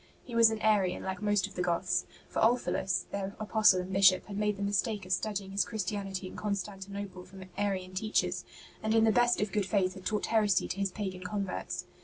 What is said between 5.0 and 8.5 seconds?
of studying his Christianity in Constantinople from Arian teachers,